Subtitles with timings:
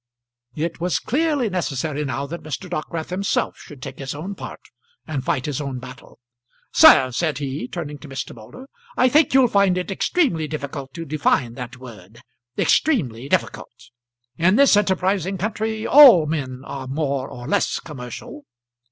[0.55, 2.67] It was clearly necessary now that Mr.
[2.67, 4.61] Dockwrath himself should take his own part,
[5.05, 6.17] and fight his own battle.
[6.73, 8.33] "Sir," said he, turning to Mr.
[8.33, 8.67] Moulder,
[8.97, 12.23] "I think you'll find it extremely difficult to define that word;
[12.57, 13.91] extremely difficult.
[14.39, 18.45] In this enterprising country all men are more or less commercial."